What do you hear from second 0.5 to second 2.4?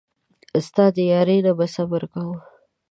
ستا د یارۍ نه به صبر کوم.